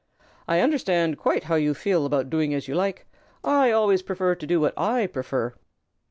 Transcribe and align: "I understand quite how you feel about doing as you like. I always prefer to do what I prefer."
"I 0.47 0.61
understand 0.61 1.19
quite 1.19 1.43
how 1.43 1.53
you 1.53 1.75
feel 1.75 2.07
about 2.07 2.31
doing 2.31 2.55
as 2.55 2.67
you 2.67 2.73
like. 2.73 3.05
I 3.43 3.69
always 3.69 4.01
prefer 4.01 4.33
to 4.33 4.47
do 4.47 4.59
what 4.59 4.73
I 4.75 5.05
prefer." 5.05 5.53